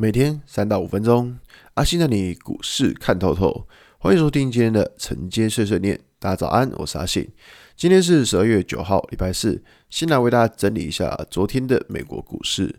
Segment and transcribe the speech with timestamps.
[0.00, 1.36] 每天三到五分钟，
[1.74, 3.66] 阿信带你股市看透透。
[3.98, 5.98] 欢迎收听今天的晨间碎碎念。
[6.20, 7.28] 大家早安，我是阿信。
[7.76, 9.60] 今天是十二月九号，礼拜四。
[9.90, 12.72] 先来为大家整理一下昨天的美国股市。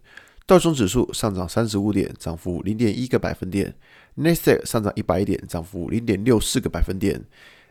[0.46, 3.76] 道琼指数上涨三十五点，涨幅零点一个百分点。
[4.16, 7.22] 纳斯达克上涨一百点，涨幅零点六四个百分点。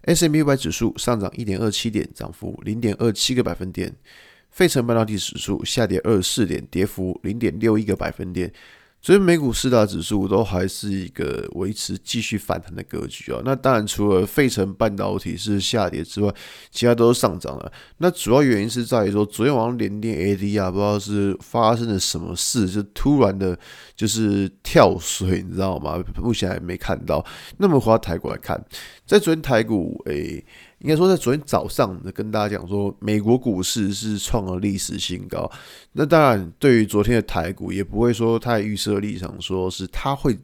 [0.02, 3.96] S&P 五百指数上涨一点二七点，涨幅零点二七个百分点。
[4.50, 8.52] 费城半导体指数下跌二十四点，跌幅零点六一个百分点。
[9.00, 13.40] 所以美股四大指数都还是一个维持继续反弹的格局啊。
[13.44, 16.34] 那当然，除了费城半导体是下跌之外，
[16.70, 17.72] 其他都是上涨了。
[17.98, 23.58] 那主要原因是在于说，昨天晚上联电 AD 啊，不知道是发生了什么事，就突然的，
[23.94, 26.02] 就是跳水，你知道吗？
[26.20, 27.24] 目前还没看到。
[27.58, 28.62] 那么回到台股来看，
[29.06, 30.44] 在昨天台股诶。
[30.80, 35.50] 应该说，在昨天早上跟大家讲说，美国股市是创了历史新高。
[35.92, 40.38] 那当然，对于昨天的台股，也不会说太预设立场，说是它会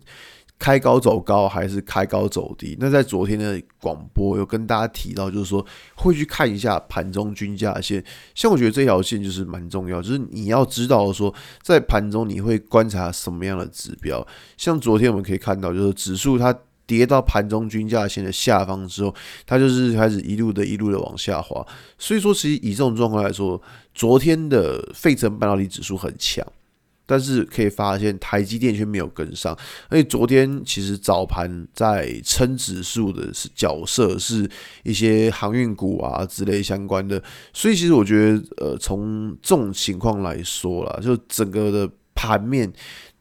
[0.59, 2.77] 开高走高，还是开高走低。
[2.81, 8.05] 那在昨天的广播有跟大家提到，就是说会去看一下盘中均价线。
[8.35, 14.27] 像我觉得这条线就是蛮重要，就是你要知道说，在盘中你会观察什么样的指标。
[14.57, 16.53] 像昨天我们可以看到，就是指数它。
[16.87, 19.15] 跌到盘中均价线的下方之后，
[19.47, 21.67] 它就是开始一路的、一路的往下滑。
[21.99, 23.61] 所以说，其实以这种状况来说，
[23.95, 26.47] 昨天的费城半导体指数很强，
[27.07, 29.57] 但是可以发现台积电却没有跟上。
[29.89, 34.49] 而且昨天其实早盘在撑指数的是角色是
[34.83, 37.23] 一些航运股啊之类相关的。
[37.53, 42.71] 所以其实我觉得，呃，从这种情况来说啦，就整个的盘面。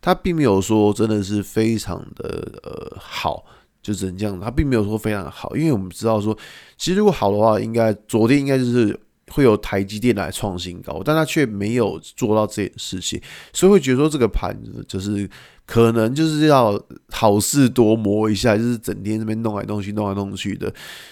[0.03, 3.43] 他并没有说真的是非常的呃好，
[3.81, 4.39] 就只能这样。
[4.39, 6.37] 他并没有说非常的好，因为我们知道说，
[6.77, 13.19] 其实如果好的话，应该昨天应该就是会有台积电来创新高，但他却没有做到这件事情，
[13.53, 14.55] 所以会觉得说这个盘
[14.87, 15.27] 就是。
[15.65, 16.77] 可能就是要
[17.09, 20.71] 好事多磨一下，就是整天这边弄来弄去、弄来弄去的。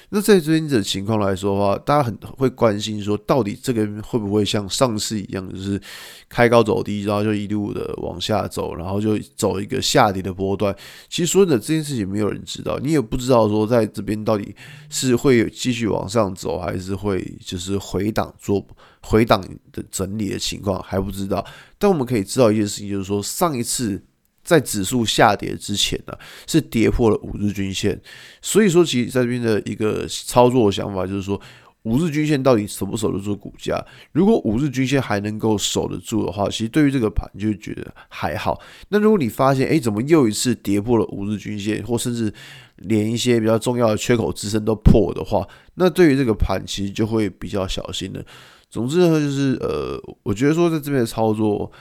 [0.09, 5.81] 那在最近的情况来说的话，大家很会关心说，到底这个会不会像上次一样，就是
[6.27, 10.75] 开高走低，然后就一路的往下走，然后就走一个下跌的波段。
[11.07, 14.53] 其实说真的，这件事情没有人知道，你也不知道说在这边到底
[14.89, 18.61] 是会继续往上走，还是会就是回档做
[19.01, 19.41] 回档
[19.71, 21.43] 的整理的情况还不知道。
[21.79, 24.03] 但我们可以知道一件事情，就是说上一次。
[24.51, 26.13] 在指数下跌之前呢，
[26.45, 27.97] 是跌破了五日均线，
[28.41, 31.39] 所以说其实在这边的一个操作想法就是说，
[31.83, 33.81] 五日均线到底守不守得住股价？
[34.11, 38.59] 如果五日均线还能够守得住的话，其实对于这个盘就觉得还好。
[38.89, 42.33] 那如果你发现，哎，怎么又一次跌破了五日均线，或甚至
[42.75, 48.21] 连一些比较重要的缺口支撑都破的话，那对于这个盘其实就会比较小心了。
[48.69, 51.71] 总之呢，就是呃，我觉得说在这边的操作。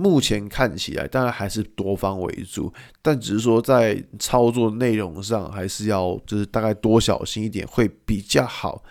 [0.00, 2.72] 目前看起来，当然还是多方为主，
[3.02, 8.82] 但只是说在操作内容上，还是要就是大概多小心一点会比较好，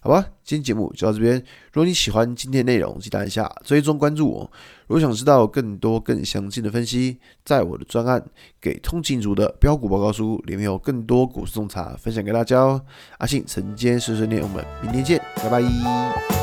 [0.00, 0.22] 好吧？
[0.44, 1.36] 今天节目就到这边。
[1.72, 4.50] 如果你喜欢今天内容，记得按下追踪关注我。
[4.88, 8.20] 如果想知道更多更详尽的分析，在我的专案
[8.60, 12.82] 《给通勤族的标股报告书》里面有更多股市洞察分享给大家哦。
[13.18, 16.37] 阿信晨间碎碎念，我们明天见，拜拜。